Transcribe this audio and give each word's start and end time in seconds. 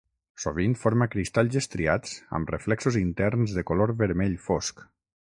Sovint 0.43 0.71
forma 0.83 1.07
cristalls 1.15 1.57
estriats 1.59 2.15
amb 2.37 2.53
reflexos 2.53 2.97
interns 3.01 3.53
de 3.59 3.65
color 3.73 3.93
vermell 4.01 4.35
fosc. 4.47 4.83